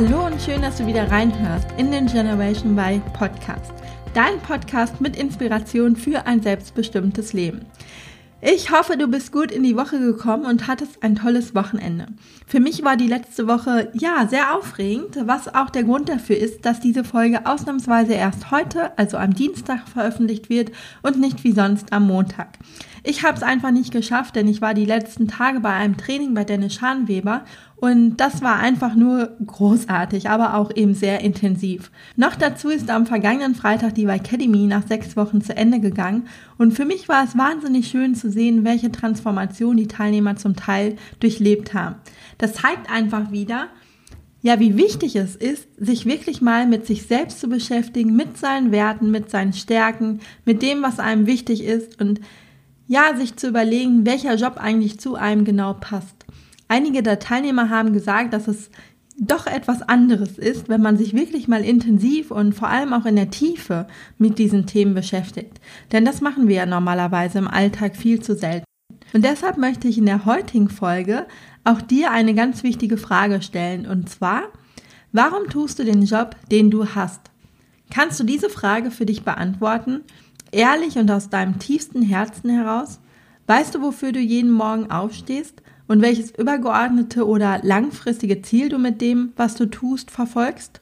[0.00, 3.72] Hallo und schön, dass du wieder reinhörst in den Generation Y Podcast.
[4.14, 7.66] Dein Podcast mit Inspiration für ein selbstbestimmtes Leben.
[8.40, 12.06] Ich hoffe, du bist gut in die Woche gekommen und hattest ein tolles Wochenende.
[12.46, 16.64] Für mich war die letzte Woche ja sehr aufregend, was auch der Grund dafür ist,
[16.64, 20.70] dass diese Folge ausnahmsweise erst heute, also am Dienstag, veröffentlicht wird
[21.02, 22.50] und nicht wie sonst am Montag.
[23.02, 26.34] Ich habe es einfach nicht geschafft, denn ich war die letzten Tage bei einem Training
[26.34, 27.42] bei Dennis Schanweber
[27.80, 31.92] und das war einfach nur großartig, aber auch eben sehr intensiv.
[32.16, 36.26] Noch dazu ist am vergangenen Freitag die Academy nach sechs Wochen zu Ende gegangen.
[36.56, 40.96] Und für mich war es wahnsinnig schön zu sehen, welche Transformation die Teilnehmer zum Teil
[41.20, 41.96] durchlebt haben.
[42.38, 43.68] Das zeigt einfach wieder,
[44.42, 48.72] ja, wie wichtig es ist, sich wirklich mal mit sich selbst zu beschäftigen, mit seinen
[48.72, 52.20] Werten, mit seinen Stärken, mit dem, was einem wichtig ist und
[52.88, 56.17] ja, sich zu überlegen, welcher Job eigentlich zu einem genau passt.
[56.68, 58.70] Einige der Teilnehmer haben gesagt, dass es
[59.20, 63.16] doch etwas anderes ist, wenn man sich wirklich mal intensiv und vor allem auch in
[63.16, 65.60] der Tiefe mit diesen Themen beschäftigt.
[65.90, 68.64] Denn das machen wir ja normalerweise im Alltag viel zu selten.
[69.12, 71.26] Und deshalb möchte ich in der heutigen Folge
[71.64, 73.86] auch dir eine ganz wichtige Frage stellen.
[73.86, 74.42] Und zwar,
[75.12, 77.20] warum tust du den Job, den du hast?
[77.90, 80.02] Kannst du diese Frage für dich beantworten?
[80.52, 83.00] Ehrlich und aus deinem tiefsten Herzen heraus?
[83.46, 85.62] Weißt du, wofür du jeden Morgen aufstehst?
[85.88, 90.80] Und welches übergeordnete oder langfristige Ziel du mit dem, was du tust, verfolgst?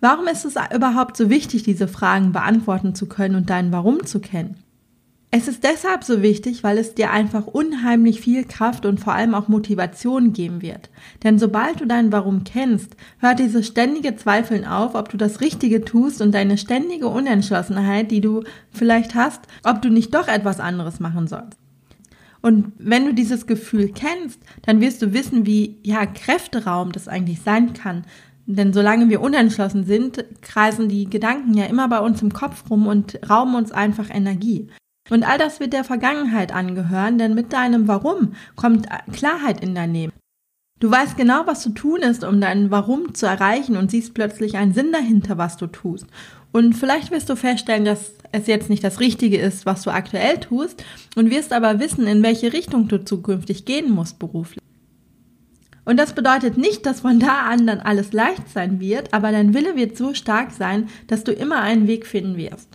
[0.00, 4.20] Warum ist es überhaupt so wichtig, diese Fragen beantworten zu können und dein Warum zu
[4.20, 4.56] kennen?
[5.30, 9.34] Es ist deshalb so wichtig, weil es dir einfach unheimlich viel Kraft und vor allem
[9.34, 10.88] auch Motivation geben wird.
[11.22, 15.84] Denn sobald du dein Warum kennst, hört dieses ständige Zweifeln auf, ob du das Richtige
[15.84, 20.98] tust und deine ständige Unentschlossenheit, die du vielleicht hast, ob du nicht doch etwas anderes
[20.98, 21.58] machen sollst.
[22.40, 27.40] Und wenn du dieses Gefühl kennst, dann wirst du wissen, wie ja Kräfteraum das eigentlich
[27.40, 28.04] sein kann.
[28.46, 32.86] Denn solange wir unentschlossen sind, kreisen die Gedanken ja immer bei uns im Kopf rum
[32.86, 34.68] und rauben uns einfach Energie.
[35.10, 39.92] Und all das wird der Vergangenheit angehören, denn mit deinem Warum kommt Klarheit in dein
[39.92, 40.12] Leben.
[40.80, 44.56] Du weißt genau, was zu tun ist, um dein Warum zu erreichen und siehst plötzlich
[44.56, 46.06] einen Sinn dahinter, was du tust.
[46.52, 50.38] Und vielleicht wirst du feststellen, dass es jetzt nicht das Richtige ist, was du aktuell
[50.38, 50.84] tust
[51.16, 54.62] und wirst aber wissen, in welche Richtung du zukünftig gehen musst beruflich.
[55.84, 59.54] Und das bedeutet nicht, dass von da an dann alles leicht sein wird, aber dein
[59.54, 62.68] Wille wird so stark sein, dass du immer einen Weg finden wirst.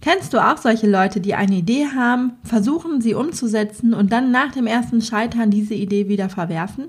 [0.00, 4.52] Kennst du auch solche Leute, die eine Idee haben, versuchen sie umzusetzen und dann nach
[4.52, 6.86] dem ersten Scheitern diese Idee wieder verwerfen?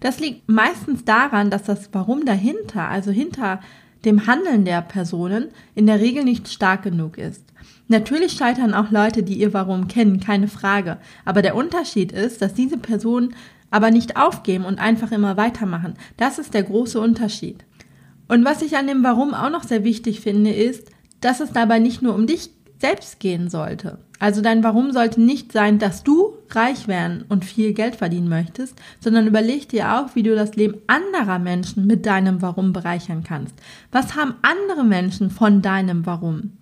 [0.00, 3.60] Das liegt meistens daran, dass das Warum dahinter, also hinter
[4.04, 7.44] dem Handeln der Personen in der Regel nicht stark genug ist.
[7.88, 10.98] Natürlich scheitern auch Leute, die ihr Warum kennen, keine Frage.
[11.24, 13.34] Aber der Unterschied ist, dass diese Personen
[13.70, 15.94] aber nicht aufgeben und einfach immer weitermachen.
[16.16, 17.64] Das ist der große Unterschied.
[18.28, 21.78] Und was ich an dem Warum auch noch sehr wichtig finde, ist, dass es dabei
[21.78, 23.98] nicht nur um dich selbst gehen sollte.
[24.18, 28.76] Also dein Warum sollte nicht sein, dass du reich werden und viel Geld verdienen möchtest,
[29.00, 33.54] sondern überleg dir auch, wie du das Leben anderer Menschen mit deinem Warum bereichern kannst.
[33.92, 36.52] Was haben andere Menschen von deinem Warum?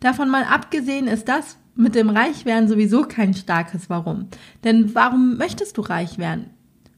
[0.00, 4.28] Davon mal abgesehen ist das mit dem Reichwerden sowieso kein starkes Warum.
[4.64, 6.50] Denn warum möchtest du reich werden?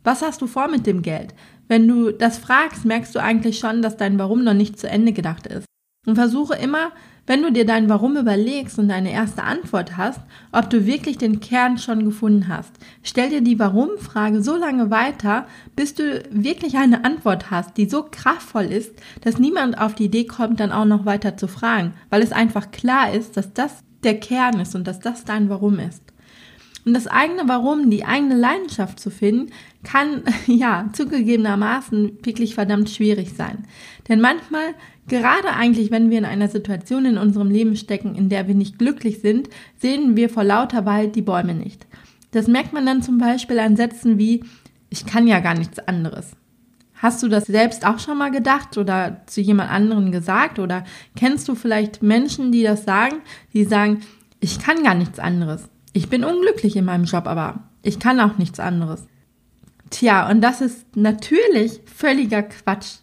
[0.04, 1.34] Was hast du vor mit dem Geld?
[1.66, 5.12] Wenn du das fragst, merkst du eigentlich schon, dass dein Warum noch nicht zu Ende
[5.12, 5.66] gedacht ist.
[6.06, 6.92] Und versuche immer
[7.28, 11.40] wenn du dir dein Warum überlegst und eine erste Antwort hast, ob du wirklich den
[11.40, 12.72] Kern schon gefunden hast.
[13.02, 15.46] Stell dir die Warum-Frage so lange weiter,
[15.76, 20.24] bis du wirklich eine Antwort hast, die so kraftvoll ist, dass niemand auf die Idee
[20.24, 24.18] kommt, dann auch noch weiter zu fragen, weil es einfach klar ist, dass das der
[24.18, 26.02] Kern ist und dass das dein Warum ist.
[26.88, 29.52] Und das eigene Warum, die eigene Leidenschaft zu finden,
[29.82, 33.66] kann ja zugegebenermaßen wirklich verdammt schwierig sein.
[34.08, 34.74] Denn manchmal
[35.08, 38.78] Gerade eigentlich, wenn wir in einer Situation in unserem Leben stecken, in der wir nicht
[38.78, 41.86] glücklich sind, sehen wir vor lauter Wald die Bäume nicht.
[42.30, 44.44] Das merkt man dann zum Beispiel an Sätzen wie,
[44.90, 46.32] ich kann ja gar nichts anderes.
[46.94, 50.58] Hast du das selbst auch schon mal gedacht oder zu jemand anderen gesagt?
[50.58, 50.84] Oder
[51.16, 53.18] kennst du vielleicht Menschen, die das sagen,
[53.54, 54.00] die sagen,
[54.40, 55.68] ich kann gar nichts anderes.
[55.92, 59.06] Ich bin unglücklich in meinem Job, aber ich kann auch nichts anderes.
[59.90, 62.98] Tja, und das ist natürlich völliger Quatsch.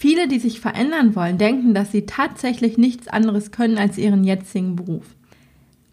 [0.00, 4.74] Viele, die sich verändern wollen, denken, dass sie tatsächlich nichts anderes können als ihren jetzigen
[4.74, 5.04] Beruf.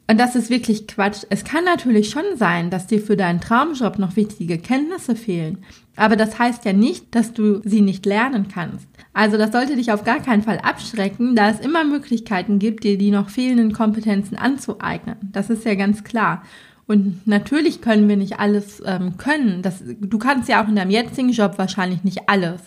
[0.10, 1.26] Und das ist wirklich Quatsch.
[1.30, 5.58] Es kann natürlich schon sein, dass dir für deinen Traumjob noch wichtige Kenntnisse fehlen.
[5.98, 8.88] Aber das heißt ja nicht, dass du sie nicht lernen kannst.
[9.12, 12.98] Also das sollte dich auf gar keinen Fall abschrecken, da es immer Möglichkeiten gibt, dir
[12.98, 15.18] die noch fehlenden Kompetenzen anzueignen.
[15.34, 16.44] Das ist ja ganz klar.
[16.88, 19.62] Und natürlich können wir nicht alles ähm, können.
[19.62, 22.62] Das, du kannst ja auch in deinem jetzigen Job wahrscheinlich nicht alles.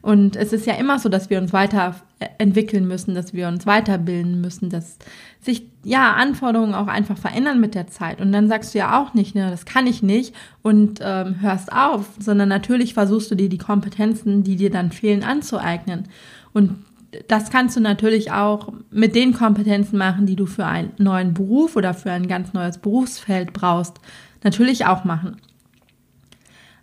[0.00, 4.40] Und es ist ja immer so, dass wir uns weiterentwickeln müssen, dass wir uns weiterbilden
[4.40, 4.98] müssen, dass
[5.40, 8.20] sich ja Anforderungen auch einfach verändern mit der Zeit.
[8.20, 11.72] Und dann sagst du ja auch nicht, ne, das kann ich nicht und ähm, hörst
[11.72, 16.04] auf, sondern natürlich versuchst du dir die Kompetenzen, die dir dann fehlen, anzueignen.
[16.52, 16.85] Und
[17.28, 21.76] das kannst du natürlich auch mit den Kompetenzen machen, die du für einen neuen Beruf
[21.76, 24.00] oder für ein ganz neues Berufsfeld brauchst,
[24.42, 25.36] natürlich auch machen.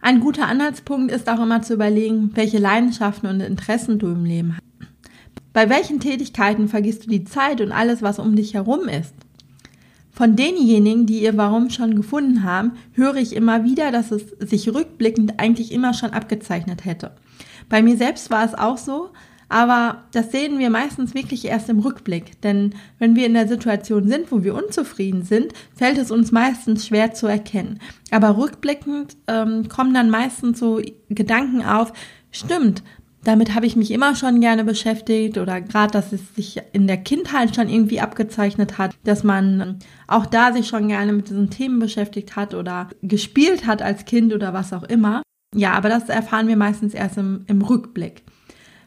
[0.01, 4.53] Ein guter Anhaltspunkt ist auch immer zu überlegen, welche Leidenschaften und Interessen du im Leben
[4.53, 4.89] hast.
[5.53, 9.13] Bei welchen Tätigkeiten vergisst du die Zeit und alles, was um dich herum ist?
[10.11, 14.73] Von denjenigen, die ihr Warum schon gefunden haben, höre ich immer wieder, dass es sich
[14.73, 17.11] rückblickend eigentlich immer schon abgezeichnet hätte.
[17.69, 19.09] Bei mir selbst war es auch so,
[19.53, 22.41] aber das sehen wir meistens wirklich erst im Rückblick.
[22.41, 26.87] Denn wenn wir in der Situation sind, wo wir unzufrieden sind, fällt es uns meistens
[26.87, 27.77] schwer zu erkennen.
[28.09, 31.93] Aber rückblickend ähm, kommen dann meistens so Gedanken auf,
[32.31, 32.81] stimmt,
[33.23, 36.97] damit habe ich mich immer schon gerne beschäftigt oder gerade, dass es sich in der
[36.97, 39.77] Kindheit schon irgendwie abgezeichnet hat, dass man
[40.07, 44.33] auch da sich schon gerne mit diesen Themen beschäftigt hat oder gespielt hat als Kind
[44.33, 45.21] oder was auch immer.
[45.55, 48.23] Ja, aber das erfahren wir meistens erst im, im Rückblick.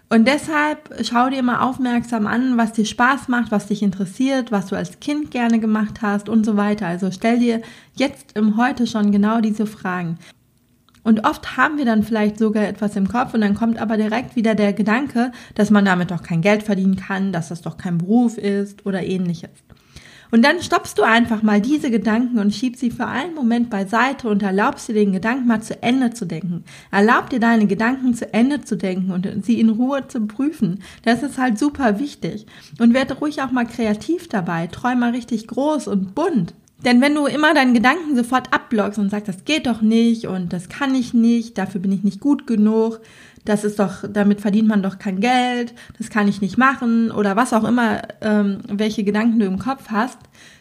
[0.08, 4.67] Und deshalb schau dir mal aufmerksam an, was dir Spaß macht, was dich interessiert, was
[4.67, 6.87] du als Kind gerne gemacht hast und so weiter.
[6.87, 7.61] Also stell dir
[7.94, 10.19] jetzt im Heute schon genau diese Fragen.
[11.03, 14.37] Und oft haben wir dann vielleicht sogar etwas im Kopf und dann kommt aber direkt
[14.37, 17.99] wieder der Gedanke, dass man damit doch kein Geld verdienen kann, dass das doch kein
[17.99, 19.50] Beruf ist oder ähnliches.
[20.31, 24.28] Und dann stoppst du einfach mal diese Gedanken und schiebst sie für einen Moment beiseite
[24.28, 26.64] und erlaubst dir den Gedanken mal zu Ende zu denken.
[26.90, 30.82] Erlaub dir deine Gedanken zu Ende zu denken und sie in Ruhe zu prüfen.
[31.05, 32.46] Das ist halt super wichtig.
[32.78, 34.67] Und werde ruhig auch mal kreativ dabei.
[34.67, 36.55] Träum mal richtig groß und bunt.
[36.84, 40.52] Denn wenn du immer deinen Gedanken sofort abblockst und sagst, das geht doch nicht und
[40.52, 43.00] das kann ich nicht, dafür bin ich nicht gut genug,
[43.46, 47.37] das ist doch, damit verdient man doch kein Geld, das kann ich nicht machen oder
[47.37, 50.19] was auch immer, ähm, welche Gedanken du im Kopf hast,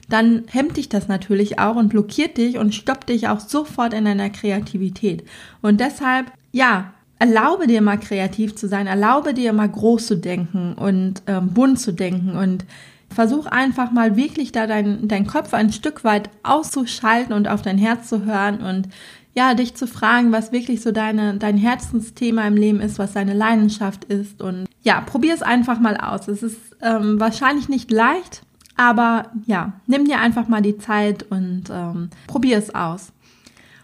[0.08, 4.06] dann hemmt dich das natürlich auch und blockiert dich und stoppt dich auch sofort in
[4.06, 5.24] deiner Kreativität.
[5.62, 10.74] Und deshalb, ja, erlaube dir mal kreativ zu sein, erlaube dir mal groß zu denken
[10.74, 12.66] und ähm, bunt zu denken und
[13.10, 17.78] versuch einfach mal wirklich da dein, dein Kopf ein Stück weit auszuschalten und auf dein
[17.78, 18.90] Herz zu hören und
[19.36, 23.34] ja, dich zu fragen, was wirklich so deine, dein Herzensthema im Leben ist, was deine
[23.34, 24.42] Leidenschaft ist.
[24.42, 26.30] Und ja, probier es einfach mal aus.
[26.30, 28.44] Es ist ähm, wahrscheinlich nicht leicht,
[28.78, 33.12] aber ja, nimm dir einfach mal die Zeit und ähm, probier es aus.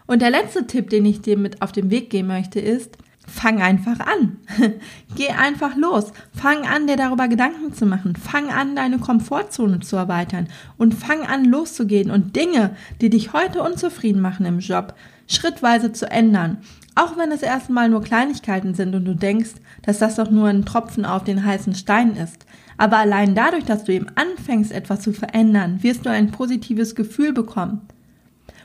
[0.06, 2.96] Und der letzte Tipp, den ich dir mit auf den Weg geben möchte, ist,
[3.26, 4.38] fang einfach an.
[5.16, 6.12] Geh einfach los.
[6.34, 8.16] Fang an, dir darüber Gedanken zu machen.
[8.16, 10.48] Fang an, deine Komfortzone zu erweitern.
[10.78, 14.94] Und fang an, loszugehen und Dinge, die dich heute unzufrieden machen im Job,
[15.26, 16.58] schrittweise zu ändern.
[16.94, 19.52] Auch wenn es erstmal nur Kleinigkeiten sind und du denkst,
[19.82, 22.44] dass das doch nur ein Tropfen auf den heißen Stein ist.
[22.76, 27.32] Aber allein dadurch, dass du eben anfängst, etwas zu verändern, wirst du ein positives Gefühl
[27.32, 27.82] bekommen.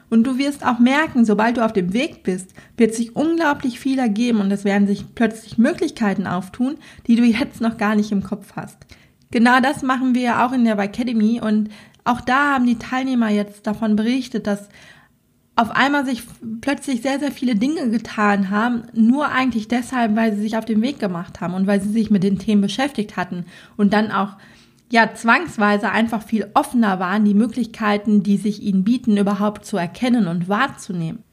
[0.10, 4.00] Und du wirst auch merken, sobald du auf dem Weg bist, wird sich unglaublich viel
[4.00, 6.76] ergeben und es werden sich plötzlich Möglichkeiten auftun,
[7.08, 8.78] die du jetzt noch gar nicht im Kopf hast.
[9.32, 11.70] Genau das machen wir auch in der Academy und
[12.06, 14.70] auch da haben die Teilnehmer jetzt davon berichtet, dass
[15.58, 16.24] auf einmal sich
[16.62, 20.84] plötzlich sehr, sehr viele Dinge getan haben, nur eigentlich deshalb, weil sie sich auf den
[20.84, 23.46] Weg gemacht haben und weil sie sich mit den Themen beschäftigt hatten
[23.76, 24.38] und dann auch
[24.92, 30.28] ja zwangsweise einfach viel offener waren, die Möglichkeiten, die sich ihnen bieten, überhaupt zu erkennen
[30.28, 31.24] und wahrzunehmen.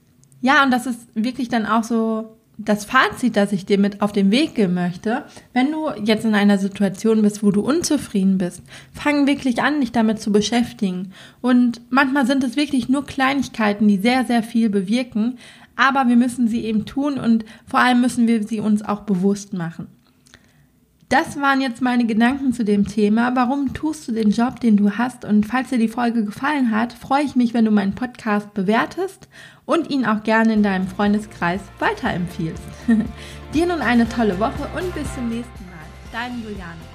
[0.41, 4.13] Ja, und das ist wirklich dann auch so das Fazit, das ich dir mit auf
[4.13, 8.63] den Weg geben möchte, wenn du jetzt in einer Situation bist, wo du unzufrieden bist,
[8.93, 11.13] fang wirklich an, dich damit zu beschäftigen.
[11.41, 15.39] Und manchmal sind es wirklich nur Kleinigkeiten, die sehr, sehr viel bewirken,
[15.77, 19.53] aber wir müssen sie eben tun und vor allem müssen wir sie uns auch bewusst
[19.53, 19.89] machen.
[21.15, 23.37] Das waren jetzt meine Gedanken zu dem Thema.
[23.37, 25.25] Warum tust du den Job, den du hast?
[25.25, 29.29] Und falls dir die Folge gefallen hat, freue ich mich, wenn du meinen Podcast bewertest
[29.65, 32.65] und ihn auch gerne in deinem Freundeskreis weiterempfiehlst.
[33.55, 35.87] dir nun eine tolle Woche und bis zum nächsten Mal.
[36.11, 36.94] Dein Juliane.